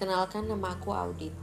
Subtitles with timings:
[0.00, 1.36] Perkenalkan nama aku Audit.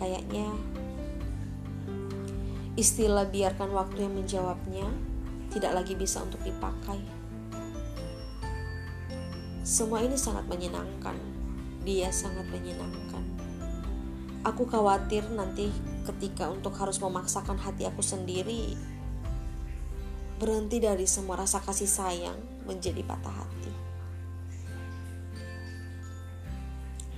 [0.00, 0.48] kayaknya
[2.80, 4.88] istilah biarkan waktu yang menjawabnya
[5.52, 6.96] tidak lagi bisa untuk dipakai.
[9.68, 11.37] Semua ini sangat menyenangkan
[11.88, 13.24] dia sangat menyenangkan.
[14.44, 15.72] Aku khawatir nanti
[16.04, 18.76] ketika untuk harus memaksakan hati aku sendiri
[20.36, 22.36] berhenti dari semua rasa kasih sayang
[22.68, 23.72] menjadi patah hati.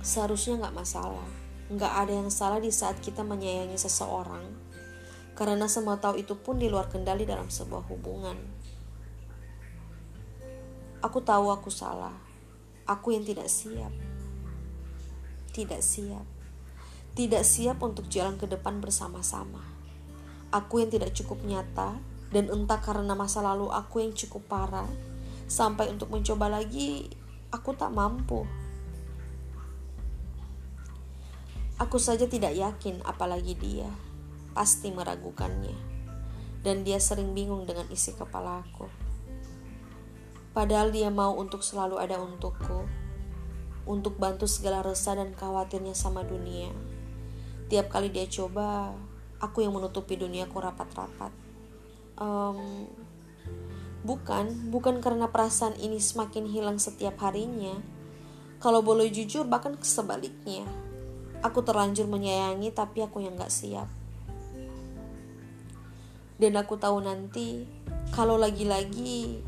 [0.01, 1.29] Seharusnya nggak masalah,
[1.69, 4.41] nggak ada yang salah di saat kita menyayangi seseorang,
[5.37, 8.39] karena semua tahu itu pun di luar kendali dalam sebuah hubungan.
[11.05, 12.17] Aku tahu aku salah,
[12.89, 13.93] aku yang tidak siap
[15.51, 16.23] tidak siap.
[17.11, 19.59] Tidak siap untuk jalan ke depan bersama-sama.
[20.51, 21.99] Aku yang tidak cukup nyata
[22.31, 24.87] dan entah karena masa lalu aku yang cukup parah
[25.51, 27.11] sampai untuk mencoba lagi
[27.51, 28.47] aku tak mampu.
[31.75, 33.91] Aku saja tidak yakin apalagi dia
[34.55, 35.75] pasti meragukannya
[36.63, 38.87] dan dia sering bingung dengan isi kepalaku.
[40.51, 43.00] Padahal dia mau untuk selalu ada untukku
[43.85, 46.69] untuk bantu segala resah dan khawatirnya sama dunia.
[47.71, 48.93] Tiap kali dia coba,
[49.41, 51.33] aku yang menutupi duniaku rapat-rapat.
[52.19, 52.85] Um,
[54.05, 57.79] bukan, bukan karena perasaan ini semakin hilang setiap harinya.
[58.61, 60.69] Kalau boleh jujur, bahkan sebaliknya.
[61.41, 63.89] Aku terlanjur menyayangi, tapi aku yang gak siap.
[66.37, 67.65] Dan aku tahu nanti,
[68.13, 69.41] kalau lagi-lagi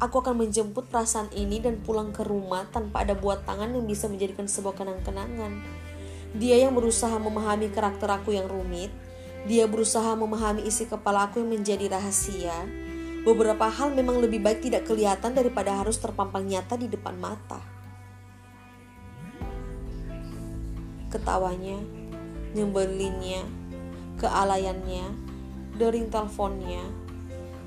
[0.00, 4.08] Aku akan menjemput perasaan ini dan pulang ke rumah tanpa ada buat tangan yang bisa
[4.08, 5.60] menjadikan sebuah kenang-kenangan.
[6.40, 8.88] Dia yang berusaha memahami karakter aku yang rumit,
[9.44, 12.64] dia berusaha memahami isi kepala aku yang menjadi rahasia.
[13.28, 17.60] Beberapa hal memang lebih baik tidak kelihatan daripada harus terpampang nyata di depan mata.
[21.12, 21.76] Ketawanya,
[22.56, 23.44] nyembelinnya,
[24.16, 25.12] kealayannya,
[25.76, 26.88] dering teleponnya,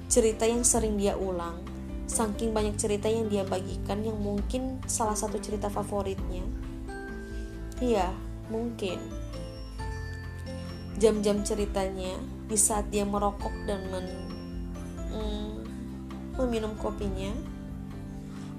[0.09, 1.72] cerita yang sering dia ulang,
[2.03, 6.43] Saking banyak cerita yang dia bagikan yang mungkin salah satu cerita favoritnya.
[7.79, 8.11] Iya,
[8.51, 8.99] mungkin.
[10.99, 14.07] Jam-jam ceritanya di saat dia merokok dan men,
[15.09, 15.51] mm,
[16.37, 17.33] meminum kopinya.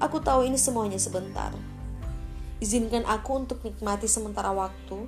[0.03, 1.55] Aku tahu ini semuanya sebentar.
[2.59, 5.07] Izinkan aku untuk nikmati sementara waktu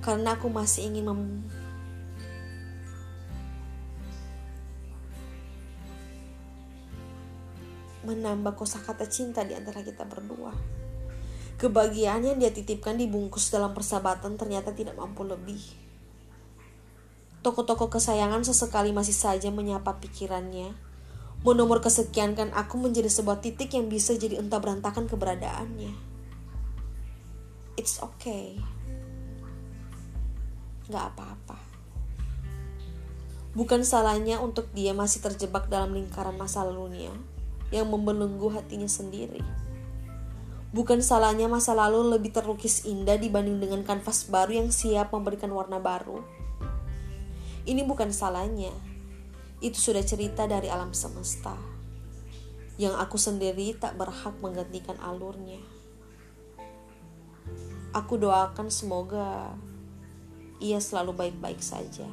[0.00, 1.22] karena aku masih ingin mem
[8.00, 10.56] menambah kosakata cinta di antara kita berdua.
[11.60, 15.60] Kebahagiaan yang dia titipkan dibungkus dalam persahabatan ternyata tidak mampu lebih.
[17.44, 20.72] Toko-toko kesayangan sesekali masih saja menyapa pikirannya.
[21.44, 25.92] Menomor kesekian kan aku menjadi sebuah titik yang bisa jadi entah berantakan keberadaannya.
[27.76, 28.56] It's okay.
[30.88, 31.56] Gak apa-apa.
[33.52, 37.12] Bukan salahnya untuk dia masih terjebak dalam lingkaran masa lalunya
[37.70, 39.42] yang membelenggu hatinya sendiri.
[40.70, 45.82] Bukan salahnya masa lalu lebih terlukis indah dibanding dengan kanvas baru yang siap memberikan warna
[45.82, 46.22] baru.
[47.66, 48.70] Ini bukan salahnya.
[49.58, 51.58] Itu sudah cerita dari alam semesta.
[52.78, 55.58] Yang aku sendiri tak berhak menggantikan alurnya.
[57.90, 59.50] Aku doakan semoga
[60.62, 62.06] ia selalu baik-baik saja.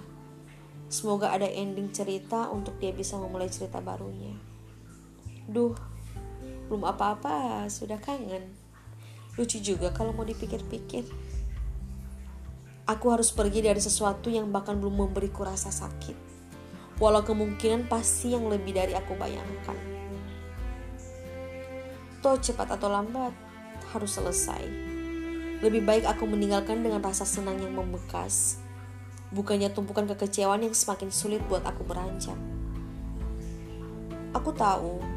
[0.89, 4.56] Semoga ada ending cerita untuk dia bisa memulai cerita barunya.
[5.47, 5.71] Duh,
[6.67, 8.51] belum apa-apa, sudah kangen.
[9.39, 11.07] Lucu juga kalau mau dipikir-pikir.
[12.87, 16.15] Aku harus pergi dari sesuatu yang bahkan belum memberiku rasa sakit.
[16.99, 19.79] Walau kemungkinan pasti yang lebih dari aku bayangkan.
[22.19, 23.31] Toh cepat atau lambat,
[23.95, 24.67] harus selesai.
[25.63, 28.59] Lebih baik aku meninggalkan dengan rasa senang yang membekas.
[29.31, 32.35] Bukannya tumpukan kekecewaan yang semakin sulit buat aku beranjak.
[34.35, 35.16] Aku tahu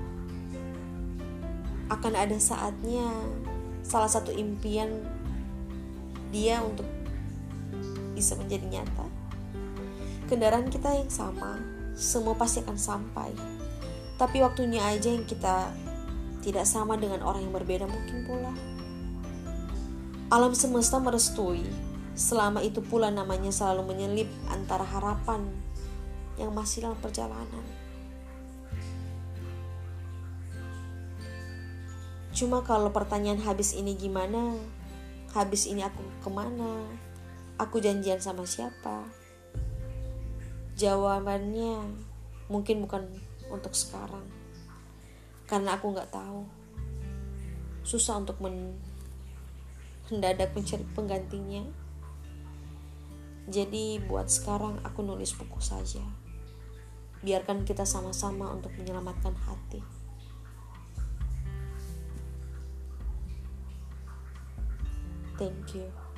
[1.90, 3.10] akan ada saatnya
[3.82, 5.02] salah satu impian
[6.30, 6.86] dia untuk
[8.14, 9.06] bisa menjadi nyata.
[10.30, 11.58] Kendaraan kita yang sama,
[11.98, 13.34] semua pasti akan sampai.
[14.14, 15.74] Tapi waktunya aja yang kita
[16.40, 18.52] tidak sama dengan orang yang berbeda mungkin pula.
[20.30, 21.66] Alam semesta merestui,
[22.14, 25.42] selama itu pula namanya selalu menyelip antara harapan
[26.38, 27.64] yang masih dalam perjalanan.
[32.40, 34.56] Cuma kalau pertanyaan habis ini gimana,
[35.36, 36.88] habis ini aku ke mana,
[37.60, 39.04] aku janjian sama siapa,
[40.72, 41.84] jawabannya
[42.48, 43.04] mungkin bukan
[43.52, 44.24] untuk sekarang.
[45.44, 46.48] Karena aku nggak tahu.
[47.84, 48.72] Susah untuk men
[50.08, 51.68] mendadak mencari penggantinya.
[53.52, 56.00] Jadi buat sekarang aku nulis buku saja.
[57.20, 59.99] Biarkan kita sama-sama untuk menyelamatkan hati
[65.40, 66.09] thank you